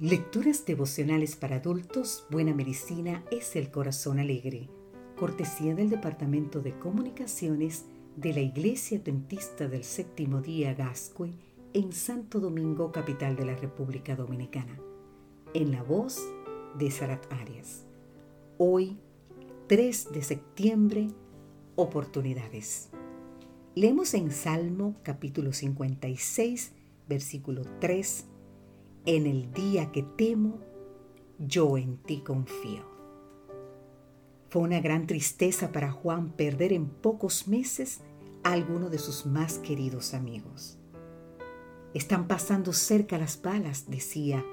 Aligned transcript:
Lecturas 0.00 0.64
devocionales 0.64 1.34
para 1.34 1.56
adultos, 1.56 2.24
Buena 2.30 2.54
Medicina 2.54 3.24
es 3.32 3.56
el 3.56 3.72
Corazón 3.72 4.20
Alegre, 4.20 4.68
cortesía 5.18 5.74
del 5.74 5.90
Departamento 5.90 6.60
de 6.60 6.78
Comunicaciones 6.78 7.84
de 8.14 8.32
la 8.32 8.38
Iglesia 8.38 9.00
Adventista 9.00 9.66
del 9.66 9.82
Séptimo 9.82 10.40
Día 10.40 10.72
Gascue 10.72 11.32
en 11.72 11.92
Santo 11.92 12.38
Domingo, 12.38 12.92
capital 12.92 13.34
de 13.34 13.46
la 13.46 13.56
República 13.56 14.14
Dominicana, 14.14 14.78
en 15.52 15.72
la 15.72 15.82
voz 15.82 16.22
de 16.78 16.92
Sarat 16.92 17.26
Arias. 17.32 17.84
Hoy, 18.56 19.00
3 19.66 20.12
de 20.12 20.22
septiembre, 20.22 21.08
oportunidades. 21.74 22.90
Leemos 23.74 24.14
en 24.14 24.30
Salmo 24.30 24.94
capítulo 25.02 25.52
56, 25.52 26.70
versículo 27.08 27.62
3 27.80 28.26
en 29.06 29.26
el 29.26 29.52
día 29.52 29.90
que 29.92 30.02
temo, 30.02 30.60
yo 31.38 31.78
en 31.78 31.98
ti 31.98 32.20
confío. 32.20 32.84
Fue 34.50 34.62
una 34.62 34.80
gran 34.80 35.06
tristeza 35.06 35.72
para 35.72 35.90
Juan 35.90 36.30
perder 36.32 36.72
en 36.72 36.86
pocos 36.86 37.48
meses 37.48 38.00
a 38.42 38.52
alguno 38.52 38.88
de 38.88 38.98
sus 38.98 39.26
más 39.26 39.58
queridos 39.58 40.14
amigos. 40.14 40.78
Están 41.94 42.28
pasando 42.28 42.72
cerca 42.72 43.18
las 43.18 43.40
balas, 43.42 43.90
decía, 43.90 44.44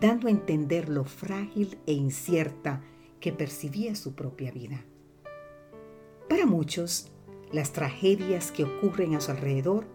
dando 0.00 0.28
a 0.28 0.30
entender 0.30 0.88
lo 0.88 1.04
frágil 1.04 1.78
e 1.86 1.92
incierta 1.92 2.82
que 3.20 3.32
percibía 3.32 3.94
su 3.94 4.14
propia 4.14 4.50
vida. 4.50 4.84
Para 6.28 6.46
muchos, 6.46 7.12
las 7.52 7.72
tragedias 7.72 8.50
que 8.50 8.64
ocurren 8.64 9.14
a 9.14 9.20
su 9.20 9.30
alrededor 9.30 9.86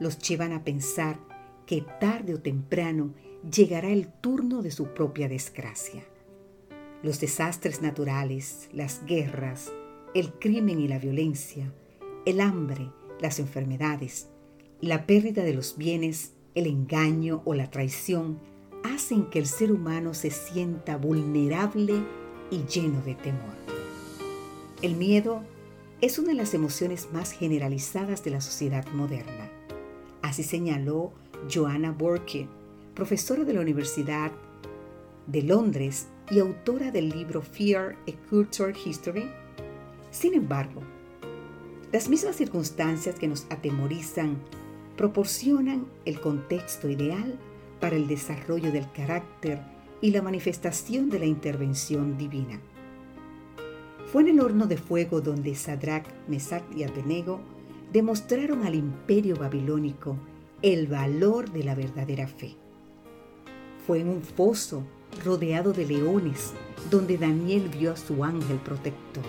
los 0.00 0.18
llevan 0.18 0.52
a 0.52 0.64
pensar 0.64 1.18
que 1.66 1.84
tarde 2.00 2.34
o 2.34 2.40
temprano 2.40 3.14
llegará 3.50 3.90
el 3.90 4.08
turno 4.08 4.62
de 4.62 4.70
su 4.70 4.94
propia 4.94 5.28
desgracia. 5.28 6.02
Los 7.02 7.20
desastres 7.20 7.82
naturales, 7.82 8.68
las 8.72 9.04
guerras, 9.04 9.72
el 10.14 10.32
crimen 10.32 10.80
y 10.80 10.88
la 10.88 10.98
violencia, 10.98 11.72
el 12.24 12.40
hambre, 12.40 12.90
las 13.20 13.38
enfermedades, 13.38 14.28
la 14.80 15.06
pérdida 15.06 15.42
de 15.42 15.54
los 15.54 15.76
bienes, 15.76 16.32
el 16.54 16.66
engaño 16.66 17.42
o 17.44 17.54
la 17.54 17.70
traición 17.70 18.38
hacen 18.84 19.26
que 19.26 19.38
el 19.38 19.46
ser 19.46 19.72
humano 19.72 20.14
se 20.14 20.30
sienta 20.30 20.96
vulnerable 20.96 22.02
y 22.50 22.64
lleno 22.64 23.00
de 23.02 23.14
temor. 23.14 23.54
El 24.82 24.96
miedo 24.96 25.42
es 26.00 26.18
una 26.18 26.28
de 26.28 26.34
las 26.34 26.54
emociones 26.54 27.08
más 27.12 27.32
generalizadas 27.32 28.22
de 28.24 28.30
la 28.30 28.40
sociedad 28.40 28.86
moderna. 28.92 29.50
Así 30.22 30.42
señaló 30.42 31.12
Joanna 31.52 31.92
Burke, 31.92 32.48
profesora 32.94 33.44
de 33.44 33.52
la 33.52 33.60
Universidad 33.60 34.30
de 35.26 35.42
Londres 35.42 36.06
y 36.30 36.38
autora 36.38 36.90
del 36.90 37.08
libro 37.08 37.42
Fear, 37.42 37.96
a 38.06 38.28
Culture 38.30 38.72
History. 38.84 39.28
Sin 40.10 40.34
embargo, 40.34 40.80
las 41.92 42.08
mismas 42.08 42.36
circunstancias 42.36 43.16
que 43.18 43.28
nos 43.28 43.46
atemorizan 43.50 44.38
proporcionan 44.96 45.86
el 46.04 46.20
contexto 46.20 46.88
ideal 46.88 47.38
para 47.80 47.96
el 47.96 48.06
desarrollo 48.06 48.70
del 48.70 48.90
carácter 48.92 49.60
y 50.00 50.10
la 50.10 50.22
manifestación 50.22 51.10
de 51.10 51.18
la 51.18 51.26
intervención 51.26 52.16
divina. 52.16 52.60
Fue 54.12 54.22
en 54.22 54.28
el 54.28 54.40
horno 54.40 54.66
de 54.66 54.76
fuego 54.76 55.20
donde 55.20 55.56
Sadrach, 55.56 56.06
Mesach 56.28 56.62
y 56.76 56.84
Abednego 56.84 57.40
demostraron 57.92 58.64
al 58.64 58.76
imperio 58.76 59.36
babilónico 59.36 60.16
el 60.62 60.86
valor 60.86 61.50
de 61.50 61.64
la 61.64 61.74
verdadera 61.74 62.28
fe. 62.28 62.56
Fue 63.86 64.00
en 64.00 64.08
un 64.08 64.22
foso 64.22 64.82
rodeado 65.24 65.72
de 65.72 65.86
leones 65.86 66.52
donde 66.90 67.18
Daniel 67.18 67.68
vio 67.68 67.92
a 67.92 67.96
su 67.96 68.24
ángel 68.24 68.58
protector. 68.58 69.24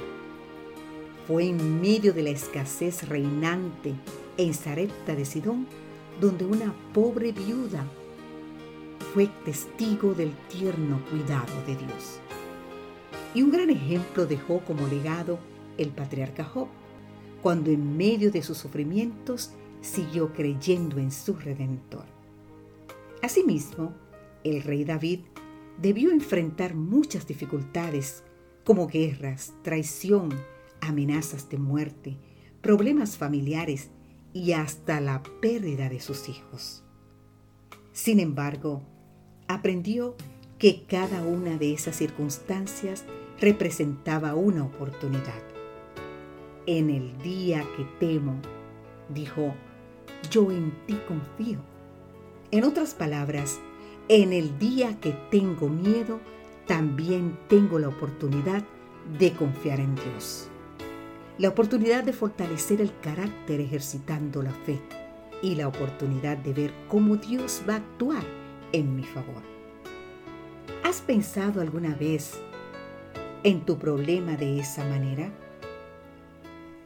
Fue 1.28 1.46
en 1.48 1.82
medio 1.82 2.14
de 2.14 2.24
la 2.24 2.30
escasez 2.30 3.08
reinante 3.08 3.94
en 4.38 4.54
Sarepta 4.54 5.16
de 5.16 5.26
Sidón 5.26 5.68
donde 6.20 6.46
una 6.46 6.74
pobre 6.94 7.32
viuda 7.32 7.86
fue 9.14 9.30
testigo 9.44 10.14
del 10.14 10.34
tierno 10.50 11.02
cuidado 11.10 11.54
de 11.66 11.76
Dios. 11.76 12.20
Y 13.34 13.42
un 13.42 13.52
gran 13.52 13.70
ejemplo 13.70 14.26
dejó 14.26 14.60
como 14.60 14.88
legado 14.88 15.40
el 15.78 15.90
patriarca 15.90 16.44
Job, 16.44 16.68
cuando 17.42 17.70
en 17.70 17.96
medio 17.98 18.32
de 18.32 18.42
sus 18.42 18.58
sufrimientos 18.58 19.52
siguió 19.82 20.34
creyendo 20.34 20.98
en 20.98 21.12
su 21.12 21.34
redentor. 21.34 22.06
Asimismo, 23.22 23.94
el 24.46 24.62
rey 24.62 24.86
David 24.86 25.22
debió 25.82 26.12
enfrentar 26.12 26.76
muchas 26.76 27.28
dificultades 27.28 28.24
como 28.64 28.88
guerras, 28.88 29.54
traición, 29.64 30.30
amenazas 30.82 31.50
de 31.50 31.58
muerte, 31.58 32.18
problemas 32.62 33.18
familiares 33.18 33.90
y 34.34 34.54
hasta 34.54 35.02
la 35.02 35.24
pérdida 35.42 35.90
de 35.90 36.00
sus 36.00 36.30
hijos. 36.30 36.84
Sin 37.92 38.20
embargo, 38.20 38.84
aprendió 39.48 40.16
que 40.60 40.86
cada 40.86 41.24
una 41.24 41.58
de 41.58 41.74
esas 41.74 41.96
circunstancias 41.96 43.04
representaba 43.40 44.36
una 44.36 44.64
oportunidad. 44.64 45.42
En 46.68 46.90
el 46.90 47.18
día 47.20 47.66
que 47.76 47.84
temo, 48.00 48.40
dijo, 49.10 49.54
yo 50.30 50.52
en 50.52 50.72
ti 50.86 51.00
confío. 51.08 51.60
En 52.52 52.64
otras 52.64 52.94
palabras, 52.94 53.60
en 54.08 54.34
el 54.34 54.60
día 54.60 55.00
que 55.00 55.12
tengo 55.32 55.68
miedo, 55.68 56.20
también 56.68 57.38
tengo 57.48 57.80
la 57.80 57.90
oportunidad 57.90 58.64
de 59.18 59.34
confiar 59.34 59.80
en 59.80 59.96
Dios. 59.96 60.50
La 61.38 61.50
oportunidad 61.50 62.04
de 62.04 62.14
fortalecer 62.14 62.82
el 62.82 62.98
carácter 63.00 63.60
ejercitando 63.60 64.42
la 64.42 64.52
fe 64.52 64.80
y 65.42 65.56
la 65.56 65.68
oportunidad 65.68 66.38
de 66.38 66.54
ver 66.54 66.74
cómo 66.88 67.18
Dios 67.18 67.64
va 67.68 67.74
a 67.74 67.78
actuar 67.78 68.24
en 68.72 68.96
mi 68.96 69.04
favor. 69.04 69.44
¿Has 70.84 71.02
pensado 71.02 71.62
alguna 71.62 71.96
vez 71.96 72.40
en 73.44 73.62
tu 73.62 73.78
problema 73.78 74.36
de 74.36 74.60
esa 74.60 74.86
manera? 74.86 75.32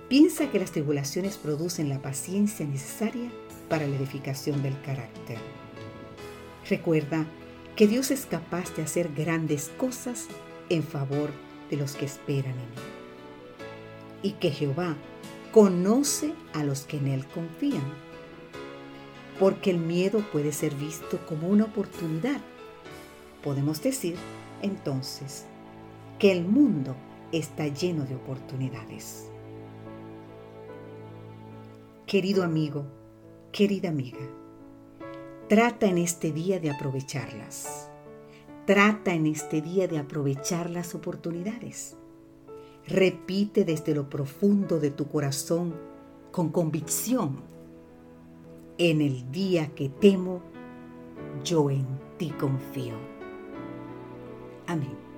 Piensa 0.07 0.49
que 0.49 0.59
las 0.59 0.71
tribulaciones 0.71 1.37
producen 1.37 1.89
la 1.89 2.01
paciencia 2.01 2.65
necesaria 2.65 3.29
para 3.69 3.85
la 3.85 3.95
edificación 3.97 4.63
del 4.63 4.81
carácter. 4.81 5.58
Recuerda 6.69 7.25
que 7.75 7.87
Dios 7.87 8.11
es 8.11 8.27
capaz 8.27 8.75
de 8.75 8.83
hacer 8.83 9.11
grandes 9.15 9.69
cosas 9.69 10.27
en 10.69 10.83
favor 10.83 11.31
de 11.71 11.77
los 11.77 11.95
que 11.95 12.05
esperan 12.05 12.51
en 12.51 12.59
Él. 12.59 12.67
Y 14.21 14.31
que 14.33 14.51
Jehová 14.51 14.95
conoce 15.51 16.35
a 16.53 16.63
los 16.63 16.81
que 16.81 16.97
en 16.97 17.07
Él 17.07 17.25
confían. 17.25 17.81
Porque 19.39 19.71
el 19.71 19.79
miedo 19.79 20.23
puede 20.31 20.51
ser 20.51 20.75
visto 20.75 21.17
como 21.25 21.47
una 21.47 21.65
oportunidad. 21.65 22.39
Podemos 23.43 23.81
decir, 23.81 24.15
entonces, 24.61 25.47
que 26.19 26.31
el 26.31 26.45
mundo 26.45 26.95
está 27.31 27.67
lleno 27.67 28.05
de 28.05 28.13
oportunidades. 28.13 29.27
Querido 32.05 32.43
amigo, 32.43 32.85
querida 33.51 33.89
amiga, 33.89 34.19
Trata 35.49 35.87
en 35.87 35.97
este 35.97 36.31
día 36.31 36.59
de 36.59 36.69
aprovecharlas. 36.69 37.89
Trata 38.67 39.15
en 39.15 39.25
este 39.25 39.63
día 39.63 39.87
de 39.87 39.97
aprovechar 39.97 40.69
las 40.69 40.93
oportunidades. 40.93 41.97
Repite 42.85 43.65
desde 43.65 43.95
lo 43.95 44.11
profundo 44.11 44.79
de 44.79 44.91
tu 44.91 45.07
corazón 45.07 45.73
con 46.31 46.49
convicción. 46.49 47.41
En 48.77 49.01
el 49.01 49.31
día 49.31 49.73
que 49.73 49.89
temo, 49.89 50.43
yo 51.43 51.71
en 51.71 51.87
ti 52.19 52.29
confío. 52.29 52.93
Amén. 54.67 55.08